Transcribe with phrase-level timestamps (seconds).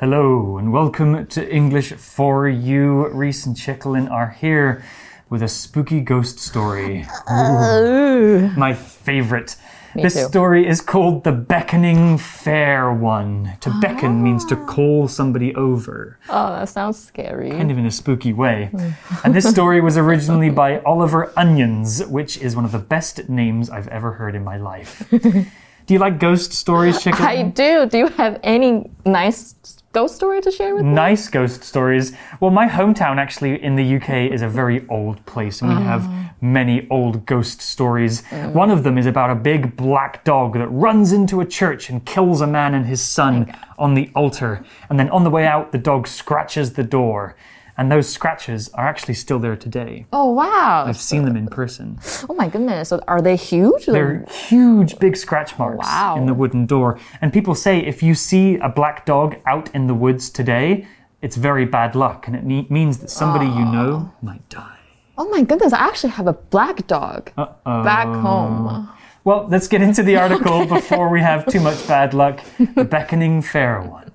[0.00, 3.08] Hello and welcome to English for You.
[3.08, 4.84] Reese and Chicklin are here
[5.30, 7.06] with a spooky ghost story.
[7.30, 9.56] Ooh, my favorite.
[9.94, 10.24] this too.
[10.26, 13.52] story is called The Beckoning Fair One.
[13.60, 17.50] To beckon means to call somebody over, Oh, that sounds scary.
[17.50, 18.70] kind of in a spooky way.
[18.72, 18.90] Hmm.
[19.24, 23.70] and this story was originally by Oliver Onions, which is one of the best names
[23.70, 25.08] I've ever heard in my life.
[25.86, 27.24] Do you like ghost stories, Chicken?
[27.24, 27.86] I do.
[27.86, 29.54] Do you have any nice
[29.92, 30.90] ghost story to share with me?
[30.90, 32.16] nice ghost stories.
[32.40, 36.04] Well, my hometown actually in the UK is a very old place, and we have
[36.06, 36.34] ah.
[36.40, 38.24] many old ghost stories.
[38.52, 42.04] One of them is about a big black dog that runs into a church and
[42.04, 44.64] kills a man and his son oh on the altar.
[44.88, 47.36] And then on the way out, the dog scratches the door.
[47.76, 50.06] And those scratches are actually still there today.
[50.12, 50.84] Oh, wow.
[50.86, 51.98] I've seen them in person.
[52.28, 52.88] Oh, my goodness.
[52.88, 53.86] So are they huge?
[53.86, 56.16] They're huge, big scratch oh, marks Wow.
[56.16, 56.98] in the wooden door.
[57.20, 60.86] And people say if you see a black dog out in the woods today,
[61.20, 64.14] it's very bad luck, and it ne- means that somebody you know oh.
[64.22, 64.78] might die.
[65.18, 65.72] oh, my goodness.
[65.72, 67.30] I actually have a black dog
[67.64, 68.88] back home.
[69.24, 72.40] Well, let's get into the article before we have too much bad luck.
[72.74, 74.10] The beckoning fair one.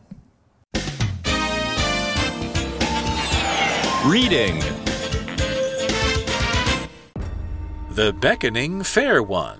[4.05, 4.59] Reading
[7.89, 9.59] The Beckoning Fair One.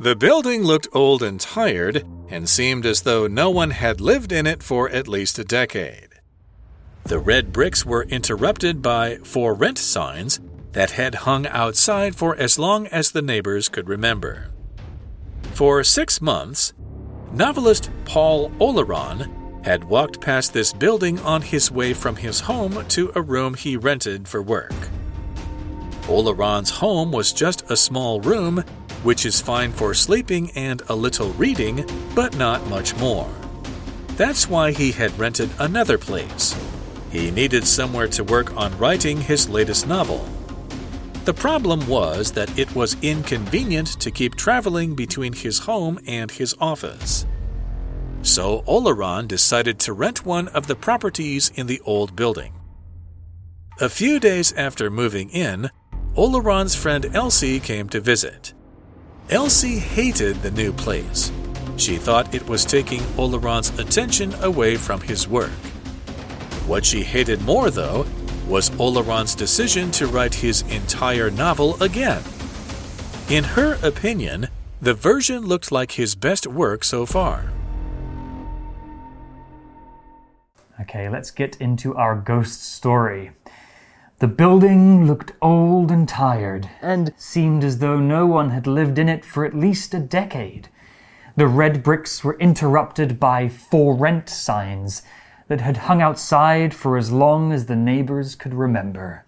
[0.00, 4.48] The building looked old and tired and seemed as though no one had lived in
[4.48, 6.08] it for at least a decade.
[7.04, 10.40] The red bricks were interrupted by for rent signs
[10.72, 14.50] that had hung outside for as long as the neighbors could remember.
[15.52, 16.72] For six months,
[17.32, 23.12] novelist Paul Oleron had walked past this building on his way from his home to
[23.14, 24.72] a room he rented for work.
[26.08, 28.64] Oleron's home was just a small room,
[29.02, 33.30] which is fine for sleeping and a little reading, but not much more.
[34.16, 36.54] That's why he had rented another place.
[37.10, 40.28] He needed somewhere to work on writing his latest novel.
[41.24, 46.54] The problem was that it was inconvenient to keep traveling between his home and his
[46.60, 47.26] office.
[48.22, 52.52] So Oleron decided to rent one of the properties in the old building.
[53.80, 55.70] A few days after moving in,
[56.16, 58.52] Oleron's friend Elsie came to visit.
[59.30, 61.32] Elsie hated the new place.
[61.76, 65.50] She thought it was taking Oleron's attention away from his work.
[66.66, 68.06] What she hated more, though,
[68.46, 72.22] was Oleron's decision to write his entire novel again.
[73.30, 74.48] In her opinion,
[74.82, 77.52] the version looked like his best work so far.
[80.82, 83.32] Okay, let's get into our ghost story.
[84.18, 89.08] The building looked old and tired, and seemed as though no one had lived in
[89.08, 90.68] it for at least a decade.
[91.36, 95.02] The red bricks were interrupted by for rent signs
[95.48, 99.24] that had hung outside for as long as the neighbors could remember.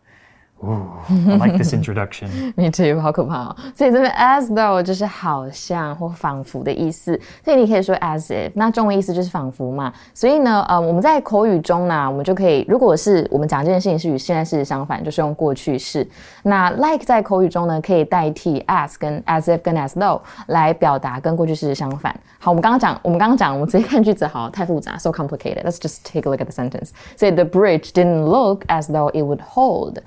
[0.62, 2.28] Ooh, I like this introduction.
[2.56, 3.56] Me too，好可怕哦！
[3.76, 7.16] 所以这边 as though 就是好像或仿佛的意思，
[7.46, 9.94] 所以你可以说 as if，那中文意思就是仿佛嘛。
[10.16, 16.08] 所以呢，呃，我们在口语中呢，我们就可以，如果是我们讲这件事情是与现在事实相反，就是用过去式。
[16.42, 22.12] 那 like 在口语中呢，可以代替 as 跟 as if 跟 as though 来表达跟过去式相反。
[22.40, 26.90] 好，我们刚刚讲，我们刚刚讲，我们直接看句子好，太复杂，so complicated。Let's just take a look at the sentence.
[27.16, 30.00] Say the bridge didn't look as though it would hold，、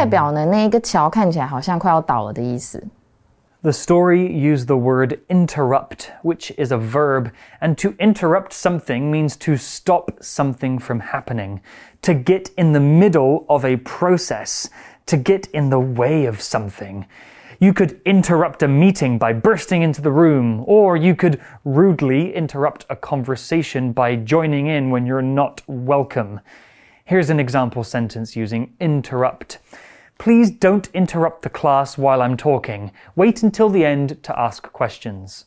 [0.00, 2.82] 代表呢那一个桥看起来好像快要倒了的意思。
[3.62, 9.36] The story used the word interrupt, which is a verb, and to interrupt something means
[9.38, 11.60] to stop something from happening,
[12.02, 14.68] to get in the middle of a process,
[15.06, 17.06] to get in the way of something.
[17.58, 22.86] You could interrupt a meeting by bursting into the room, or you could rudely interrupt
[22.88, 26.40] a conversation by joining in when you're not welcome.
[27.04, 29.58] Here's an example sentence using interrupt.
[30.20, 32.90] Please don't interrupt the class while I'm talking.
[33.16, 35.42] Wait until the end to ask questions.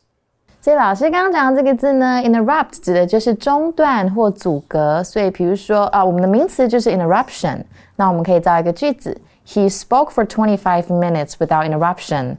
[0.60, 5.02] 所以老师刚刚讲的这个字呢，interrupt 指的就是中断或阻隔。
[5.02, 7.62] 所以比如说啊，我们的名词就是 interruption。
[7.96, 12.36] 那我们可以造一个句子：He spoke for twenty five minutes without interruption。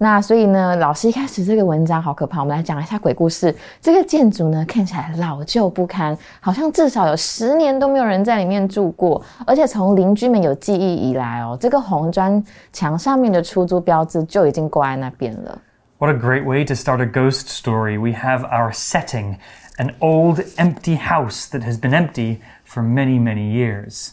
[0.00, 2.38] 那所以呢，老师一开始这个文章好可怕。
[2.38, 3.52] 我们来讲一下鬼故事。
[3.80, 9.20] 这个建筑呢，看起来老旧不堪，好像至少有十年都没有人在里面住过。
[9.44, 12.42] 而且从邻居们有记忆以来哦，这个红砖
[12.72, 15.58] 墙上面的出租标志就已经挂在那边了。
[15.98, 17.98] What a great way to start a ghost story.
[17.98, 19.38] We have our setting
[19.78, 24.12] an old, empty house that has been empty for many, many years.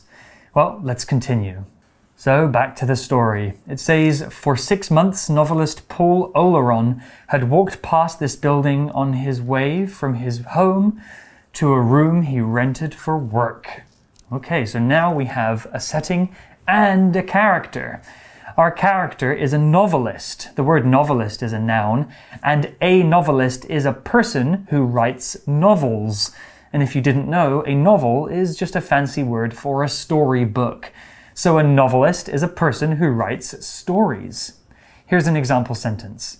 [0.55, 1.59] Well, let's continue.
[2.17, 3.55] So, back to the story.
[3.67, 9.41] It says For six months, novelist Paul Oleron had walked past this building on his
[9.41, 11.01] way from his home
[11.53, 13.83] to a room he rented for work.
[14.31, 16.33] Okay, so now we have a setting
[16.65, 18.01] and a character.
[18.57, 20.55] Our character is a novelist.
[20.55, 22.09] The word novelist is a noun,
[22.41, 26.31] and a novelist is a person who writes novels.
[26.71, 30.93] And if you didn't know, a novel is just a fancy word for a storybook.
[31.37, 34.53] So a novelist is a person who writes stories.
[35.05, 36.37] Here's an example sentence.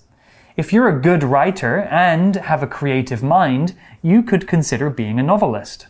[0.55, 5.23] If you're a good writer and have a creative mind, you could consider being a
[5.23, 5.87] novelist.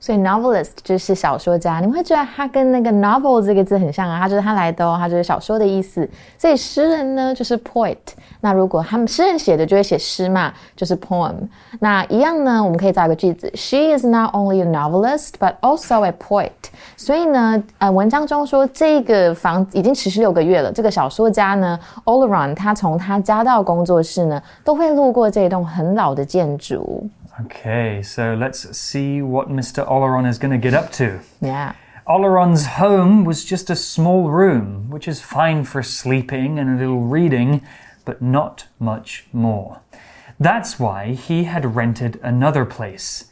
[0.00, 6.08] 所以 novelist 就是小说家，你们会觉得他跟那个 novel 这个字很像啊，他就是他来的哦，他就是小说的意思。
[6.38, 7.98] 所以诗人呢就是 poet，
[8.40, 11.34] 那如果他们诗人写的就会写诗嘛，就是 poem。
[11.78, 16.50] 那一样呢，我们可以造一个句子：She is not only a novelist but also a poet。
[16.96, 27.06] 所以呢，呃，文章中说这个房已经持续六个月了，这个小说家呢，Oleron 他从他家到工作室呢，都会路过这栋很老的建筑。
[27.44, 29.88] Okay, so let's see what Mr.
[29.88, 31.20] Oleron is going to get up to.
[31.40, 31.74] Yeah.
[32.06, 37.02] Oleron's home was just a small room, which is fine for sleeping and a little
[37.02, 37.62] reading,
[38.04, 39.80] but not much more.
[40.38, 43.26] That's why he had rented another place.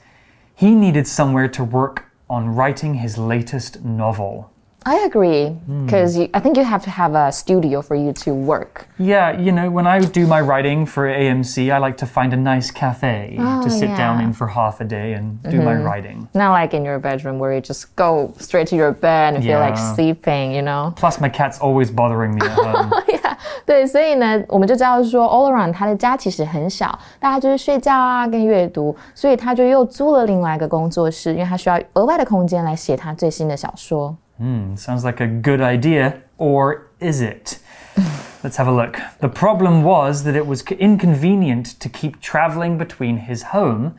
[0.55, 4.53] He needed somewhere to work on writing his latest novel.
[4.89, 5.85] I agree hmm.
[5.85, 6.31] because mm.
[6.33, 8.89] I think you have to have a studio for you to work.
[8.99, 12.37] Yeah, you know, when I do my writing for AMC, I like to find a
[12.37, 13.99] nice cafe oh, to sit yeah.
[13.99, 15.65] down in for half a day and do mm -hmm.
[15.65, 15.87] my mm-hmm.
[15.87, 16.29] writing.
[16.33, 19.49] Not like in your bedroom where you just go straight to your bed and yeah.
[19.49, 20.93] feel like sleeping, you know.
[20.97, 22.41] Plus, my cat's always bothering me.
[22.47, 22.91] At home.
[23.09, 23.37] yeah.
[23.67, 34.17] 对，所以呢，我们就知道说，Oleron 他的家其实很小，大家就是睡觉啊跟阅读，所以他就又租了另外一个工作室，因为他需要额外的空间来写他最新的小说。
[34.38, 37.60] Hmm, sounds like a good idea, or is it?
[38.44, 39.00] Let's have a look.
[39.20, 43.96] The problem was that it was c- inconvenient to keep traveling between his home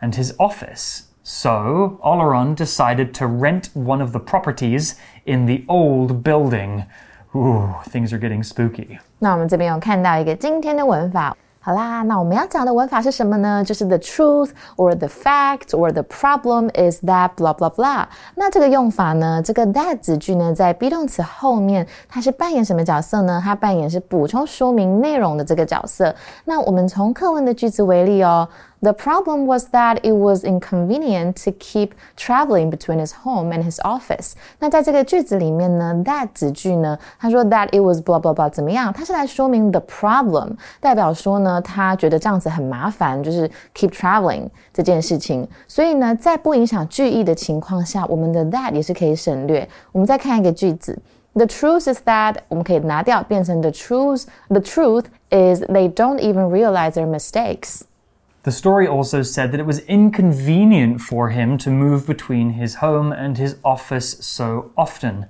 [0.00, 1.04] and his office.
[1.22, 4.94] So, Oleron decided to rent one of the properties
[5.26, 6.84] in the old building.
[7.34, 8.98] Ooh, things are getting spooky.
[9.18, 11.36] 那我们这边有看到一个今天的文法。
[11.65, 13.63] 好啦，那我们要讲的文法是什么呢？
[13.63, 18.05] 就是 the truth or the fact or the problem is that blah blah blah。
[18.35, 23.41] 那这个用法呢，这个 that 句呢，在 be 动词后面，它是扮演什么角色呢？
[23.41, 26.13] 它扮演是补充说明内容的这个角色。
[26.43, 28.45] 那我们从课文的句子为例哦。
[28.82, 34.34] The problem was that it was inconvenient to keep traveling between his home and his office。
[34.60, 38.92] 那在这个句子里面呢，that 子句呢，他说 that it was blah blah blah 怎么样？
[38.92, 45.48] 它是来说明 the problem，代表说呢，他觉得这样子很麻烦，就是 keep traveling 这件事情。
[45.66, 49.68] 所以呢，在不影响句意的情况下，我们的 that 也是可以省略。
[49.90, 50.96] 我们再看一个句子。
[51.34, 54.24] The truth is that 我们可以拿掉，变成 the truth.
[54.48, 57.82] The truth is they don't even realize their mistakes.
[58.43, 63.13] The story also said that it was inconvenient for him to move between his home
[63.13, 65.27] and his office so often.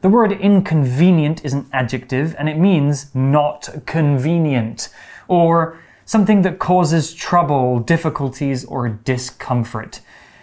[0.00, 4.88] The word inconvenient is an adjective and it means not convenient
[5.28, 10.00] or something that causes trouble, difficulties, or discomfort.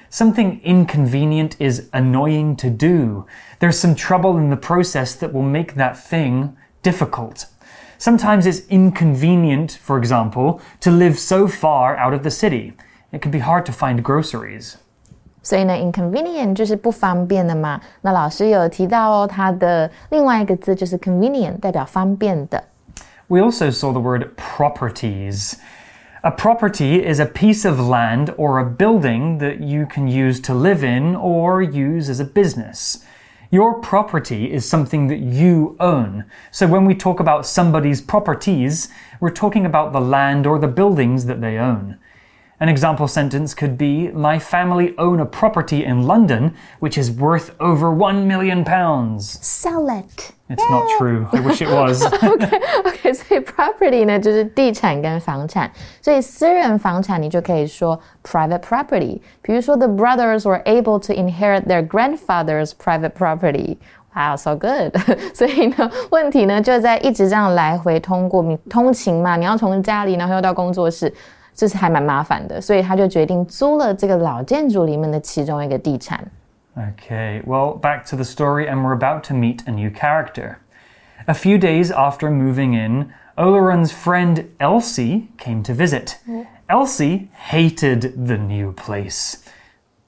[0.09, 3.25] Something inconvenient is annoying to do.
[3.59, 7.47] There's some trouble in the process that will make that thing difficult.
[7.98, 12.72] Sometimes it's inconvenient, for example, to live so far out of the city.
[13.12, 14.76] It can be hard to find groceries.
[15.42, 17.80] 所以呢，inconvenient 就是不方便的嘛。
[18.02, 22.64] 那老师有提到哦，它的另外一个字就是 convenient，代表方便的。
[23.28, 25.54] We also saw the word properties.
[26.22, 30.52] A property is a piece of land or a building that you can use to
[30.52, 33.02] live in or use as a business.
[33.51, 36.25] Your property is something that you own.
[36.51, 41.25] So when we talk about somebody's properties, we're talking about the land or the buildings
[41.25, 41.99] that they own.
[42.62, 47.52] An example sentence could be My family own a property in London which is worth
[47.58, 49.38] over 1 million pounds.
[49.40, 50.32] Sell it.
[50.50, 51.26] It's not true.
[51.32, 52.04] I wish it was.
[52.04, 55.70] OK，所以 property 呢就是地产跟房产，
[56.02, 59.20] 所以私人房产你就可以说 private property。
[59.40, 64.94] 比如说 the brothers were able to inherit their grandfather's private property。Wow, so good！
[65.32, 71.14] 所以呢，问题呢就在一直这样来回通过，你通勤嘛，你要从家里然后又到工作室，
[71.54, 76.26] 这是还蛮麻烦的，所以他就决定租了这个老建筑里面的其中一个地产。
[76.76, 80.56] Okay, well, back to the story, and we're about to meet a new character.
[81.26, 86.16] A few days after moving in, Oleron's friend Elsie came to visit.
[86.68, 89.44] Elsie hated the new place.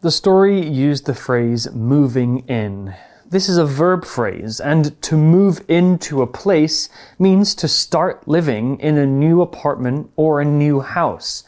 [0.00, 2.94] The story used the phrase moving in.
[3.29, 6.87] this is a verb phrase, and to move into a place
[7.19, 11.43] means to start living in a new apartment or a new house.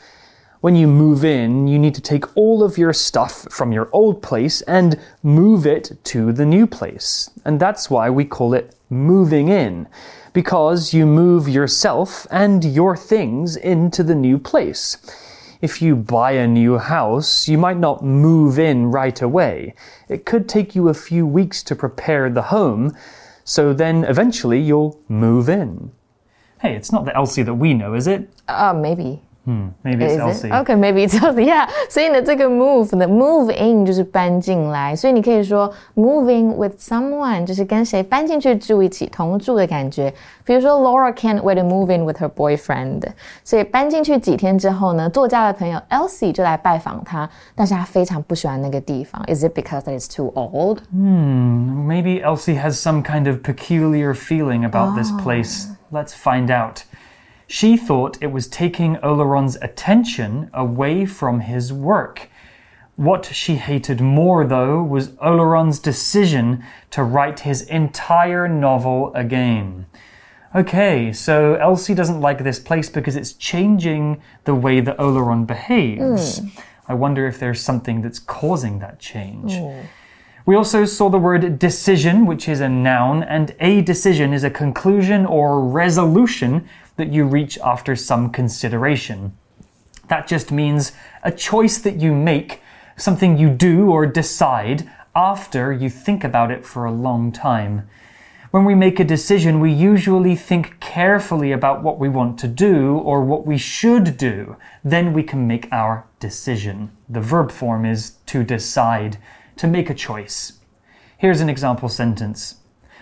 [0.59, 4.21] When you move in, you need to take all of your stuff from your old
[4.21, 7.29] place and move it to the new place.
[7.45, 9.87] And that's why we call it moving in,
[10.33, 14.97] because you move yourself and your things into the new place.
[15.61, 19.75] If you buy a new house, you might not move in right away.
[20.07, 22.95] It could take you a few weeks to prepare the home,
[23.43, 25.91] so then eventually you'll move in.
[26.61, 28.29] Hey, it's not the Elsie that we know, is it?
[28.47, 29.21] Uh, maybe.
[29.82, 30.48] Maybe it's Is Elsie.
[30.48, 30.54] it?
[30.54, 31.44] Okay, maybe it's Elsie.
[31.44, 31.68] Yeah.
[31.90, 40.10] 所以呢，这个 move 呢，move in 就是搬进来，所以你可以说 moving with someone 就是跟谁搬进去住一起同住的感觉。
[40.46, 43.02] 比如说 Laura can't wait to move in with her boyfriend，
[43.44, 49.22] 所以搬进去几天之后呢，作家的朋友 Elsie 就来拜访他，但是他非常不喜欢那个地方。
[49.28, 50.78] Is it because that it's too old？
[50.90, 55.66] Maybe Elsie has some kind of peculiar feeling about this place.
[55.92, 56.78] Let's find out.
[57.51, 62.29] She thought it was taking Oleron's attention away from his work.
[62.95, 69.87] What she hated more, though, was Oleron's decision to write his entire novel again.
[70.53, 76.37] Okay, so Elsie doesn't like this place because it's changing the way that Oleron behaves.
[76.37, 76.47] Hmm.
[76.87, 79.53] I wonder if there's something that's causing that change.
[79.53, 79.87] Hmm.
[80.45, 84.49] We also saw the word decision, which is a noun, and a decision is a
[84.49, 86.67] conclusion or resolution
[86.99, 89.35] that you reach after some consideration.
[90.09, 90.91] That just means
[91.23, 92.61] a choice that you make,
[92.97, 97.87] something you do or decide after you think about it for a long time.
[98.51, 102.97] When we make a decision, we usually think carefully about what we want to do
[102.97, 104.57] or what we should do.
[104.83, 106.91] Then we can make our decision.
[107.07, 109.19] The verb form is to decide,
[109.55, 110.59] to make a choice.
[111.17, 112.55] Here's an example sentence.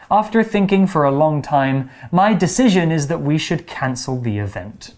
[0.09, 4.91] After thinking for a long time, my decision is that we should cancel the event.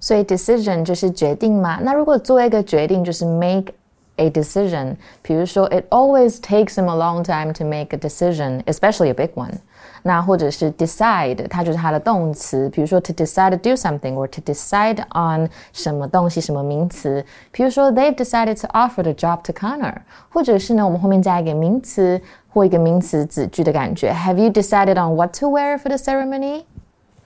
[0.00, 1.78] 所以 decision 就是决定嘛。
[1.80, 3.72] 那如果做一个决定，就是 make
[4.16, 4.96] a decision。
[5.22, 9.54] 比如说，it always takes him a long time to make a decision, especially a big one。
[10.02, 12.68] 那或者是 decide，它就是它的动词。
[12.70, 17.24] 比如说 to decide to do something or to decide on 什么东西什么名词。
[17.50, 19.94] 比如说 they've decided to offer the job to Connor，
[20.30, 24.12] 或者是呢，我们后面加一个名词或一个名词子句的感觉。
[24.12, 26.64] Have you decided on what to wear for the ceremony？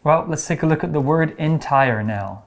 [0.03, 2.43] Well, let's take a look at the word entire now.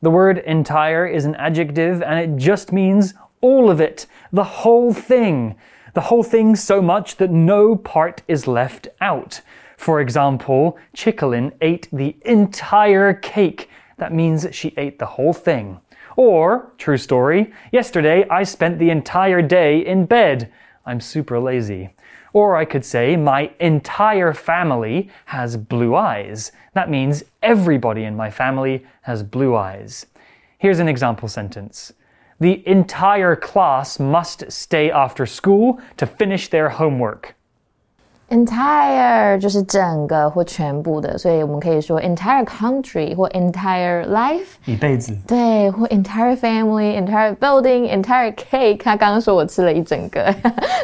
[0.00, 4.92] The word entire is an adjective and it just means all of it, the whole
[4.92, 5.56] thing.
[5.93, 9.41] The whole thing so much that no part is left out.
[9.77, 13.69] For example, Chickalin ate the entire cake.
[13.97, 15.79] That means she ate the whole thing.
[16.15, 20.51] Or, true story, yesterday I spent the entire day in bed.
[20.85, 21.95] I'm super lazy.
[22.33, 26.51] Or I could say, my entire family has blue eyes.
[26.73, 30.05] That means everybody in my family has blue eyes.
[30.57, 31.93] Here's an example sentence
[32.39, 37.35] The entire class must stay after school to finish their homework
[38.29, 48.83] entire 就是整个或全部的，所以我们可以说 entire country 或 entire life 一辈子，对，或 entire family、entire building、entire cake。
[48.83, 50.33] 他刚刚说我吃了一整个，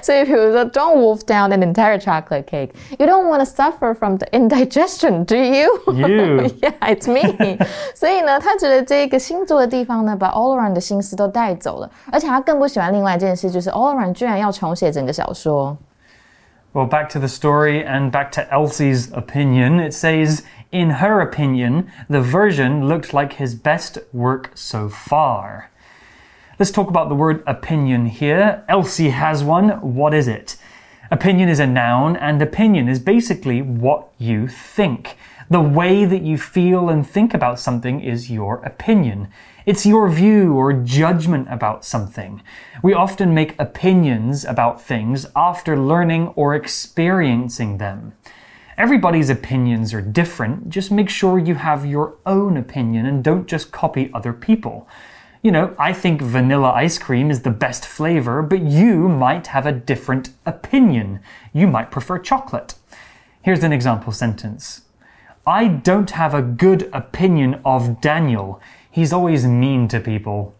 [0.01, 2.69] 所以比如说 don't wolf down an entire chocolate cake.
[2.97, 5.69] You don't want to suffer from the indigestion, do you?
[5.93, 7.57] You, yeah, it's me.
[7.95, 15.75] 所以呢，他觉得这个星座的地方呢，把 Oleron 的心思都带走了，而且他更不喜欢另外一件事，就是 Oleron 居然要重写整个小说。
[16.75, 19.79] Well, back to the story and back to Elsie's opinion.
[19.79, 25.71] It says, in her opinion, the version looked like his best work so far.
[26.59, 28.65] Let's talk about the word opinion here.
[28.67, 29.69] Elsie has one.
[29.95, 30.57] What is it?
[31.11, 35.15] Opinion is a noun, and opinion is basically what you think.
[35.49, 39.29] The way that you feel and think about something is your opinion.
[39.65, 42.43] It's your view or judgment about something.
[42.83, 48.13] We often make opinions about things after learning or experiencing them.
[48.77, 50.69] Everybody's opinions are different.
[50.69, 54.87] Just make sure you have your own opinion and don't just copy other people.
[55.41, 59.65] You know, I think vanilla ice cream is the best flavor, but you might have
[59.65, 61.21] a different opinion.
[61.53, 62.75] You might prefer chocolate.
[63.41, 64.81] Here's an example sentence
[65.47, 68.59] I don't have a good opinion of Daniel.
[68.94, 70.52] He's always mean to people.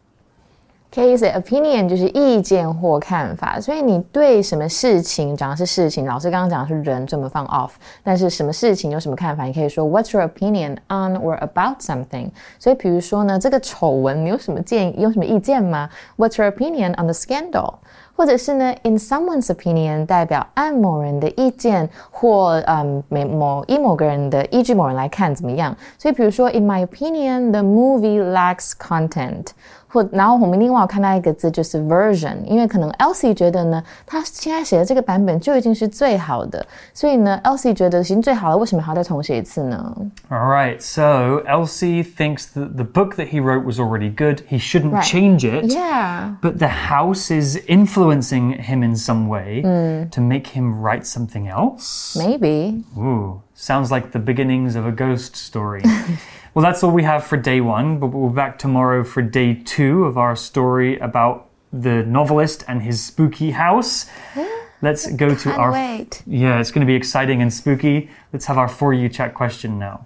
[0.90, 7.70] case opinion 就是意见或看法，所以你对什么事情讲的是事情，老师刚刚讲的是人，所以我们放 off。
[8.02, 12.30] 但是什么事情有什么看法，你可以说 What's your opinion on or about something？
[12.59, 15.88] 所以比如说呢，这个丑闻你有什么建有什么意见吗？
[16.16, 17.75] What's your opinion on the scandal？
[18.16, 25.75] 或者是呢，in someone's opinion 代表按某人的意见，或嗯某某以某个人的依据某人来看怎么样。
[25.99, 29.47] 所以比如说，in my opinion, the movie lacks content，
[29.88, 39.97] 或然后我们另外有看到一个字就是 version，因为可能 Elsie 觉得呢，他现在写的这个版本就已经是最好的，所以呢，Elsie 觉得已经最好了，为什么还要再重写一次呢
[40.28, 44.42] All right, so Elsie thinks that the book that he wrote was already good.
[44.49, 45.04] He shouldn't Right.
[45.04, 45.73] change it.
[45.73, 46.37] Yeah.
[46.40, 47.59] But the house is
[48.05, 50.09] influencing him in some way hmm.
[50.09, 52.15] to make him write something else.
[52.15, 52.83] Maybe.
[52.97, 55.81] Ooh, sounds like the beginnings of a ghost story.
[56.53, 59.55] well, that's all we have for day one, but we'll be back tomorrow for day
[59.55, 64.05] two of our story about the novelist and his spooky house.
[64.81, 65.71] Let's go to Can't our.
[65.71, 66.21] wait.
[66.27, 68.12] Yeah, it's going to be exciting and spooky.
[68.31, 70.05] Let's have our For You chat question now.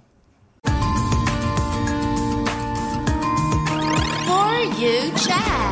[0.64, 0.72] For
[4.80, 5.69] you chat.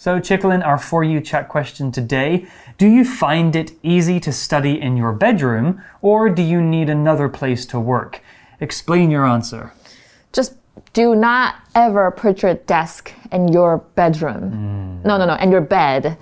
[0.00, 2.46] So, Chicklin, our For You chat question today
[2.78, 7.28] Do you find it easy to study in your bedroom, or do you need another
[7.28, 8.22] place to work?
[8.60, 9.74] Explain your answer.
[10.32, 10.56] Just
[10.94, 15.02] do not ever put your desk in your bedroom.
[15.02, 15.06] Hmm.
[15.06, 16.16] No, no, no, and your bed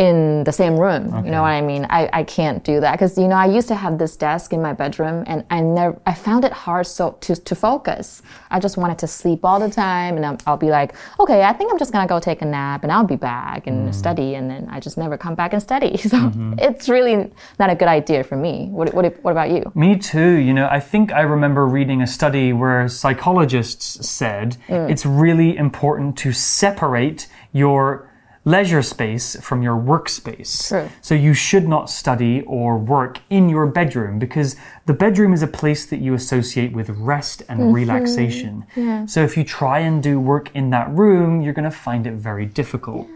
[0.00, 1.14] in the same room.
[1.26, 1.86] You know what I mean?
[1.90, 4.62] I, I can't do that because you know I used to have this desk in
[4.62, 8.22] my bedroom and I never I found it hard so to, to focus.
[8.50, 11.52] I just wanted to sleep all the time and I'm, I'll be like, okay, I
[11.52, 13.92] think I'm just gonna go take a nap and I'll be back and mm-hmm.
[13.92, 15.98] study and then I just never come back and study.
[16.10, 16.54] So mm-hmm.
[16.58, 17.30] it's really
[17.60, 18.66] not a good idea for me.
[18.70, 19.70] What, what, what about you?
[19.76, 20.32] Me too.
[20.32, 24.90] You know, I think I remember reading a study where psychologists said mm.
[24.90, 28.09] it's really important to separate your
[28.44, 30.68] leisure space from your workspace.
[30.68, 30.88] True.
[31.02, 34.56] So you should not study or work in your bedroom because
[34.86, 37.72] the bedroom is a place that you associate with rest and mm-hmm.
[37.72, 38.64] relaxation.
[39.06, 42.14] So if you try and do work in that room, you're going to find it
[42.14, 43.06] very difficult.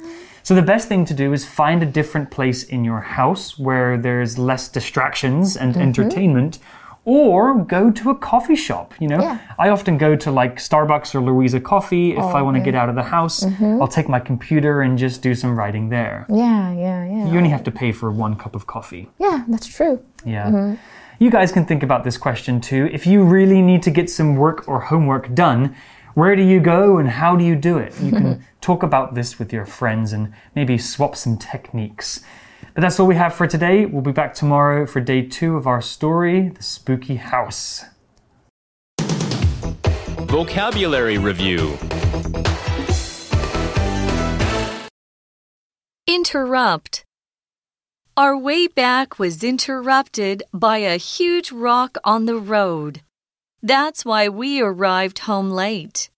[0.43, 3.97] So the best thing to do is find a different place in your house where
[3.97, 5.81] there's less distractions and mm-hmm.
[5.81, 6.59] entertainment
[7.05, 9.21] or go to a coffee shop, you know?
[9.21, 9.39] Yeah.
[9.59, 12.75] I often go to like Starbucks or Louisa Coffee if I oh, want to get
[12.75, 13.45] out of the house.
[13.45, 13.81] Mm-hmm.
[13.81, 16.27] I'll take my computer and just do some writing there.
[16.29, 17.31] Yeah, yeah, yeah.
[17.31, 19.11] You only have to pay for one cup of coffee.
[19.19, 20.03] Yeah, that's true.
[20.25, 20.47] Yeah.
[20.47, 20.75] Mm-hmm.
[21.19, 22.89] You guys can think about this question too.
[22.93, 25.77] If you really need to get some work or homework done,
[26.15, 27.95] where do you go and how do you do it?
[28.01, 32.21] You can talk about this with your friends and maybe swap some techniques.
[32.75, 33.87] But that's all we have for today.
[33.87, 37.85] We'll be back tomorrow for day two of our story, The Spooky House.
[40.27, 41.79] Vocabulary Review
[46.09, 47.05] Interrupt.
[48.17, 53.03] Our way back was interrupted by a huge rock on the road.
[53.63, 56.11] That's why we arrived home late.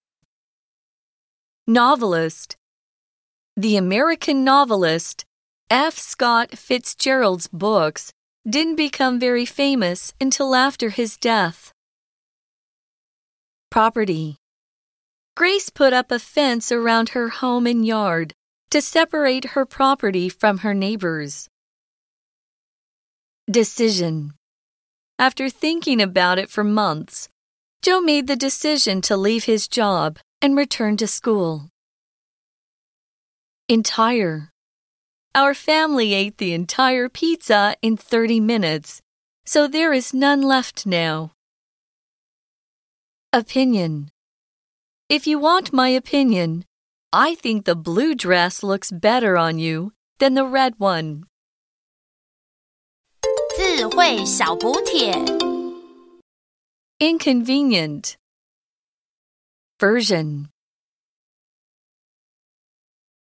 [1.66, 2.56] Novelist.
[3.58, 5.25] The American novelist
[5.70, 5.98] F.
[5.98, 8.12] Scott Fitzgerald's books
[8.48, 11.72] didn't become very famous until after his death.
[13.68, 14.36] Property.
[15.34, 18.32] Grace put up a fence around her home and yard
[18.70, 21.48] to separate her property from her neighbors.
[23.50, 24.34] Decision.
[25.18, 27.28] After thinking about it for months,
[27.82, 31.70] Joe made the decision to leave his job and return to school.
[33.68, 34.52] Entire.
[35.35, 39.01] Our family ate the entire pizza in 30 minutes,
[39.45, 41.31] so there is none left now.
[43.31, 44.11] Opinion.
[45.07, 46.65] If you want my opinion,
[47.13, 51.25] I think the blue dress looks better on you than the red one.
[53.55, 55.13] 智慧小补帖。
[56.99, 58.15] Inconvenient.
[59.79, 60.49] Version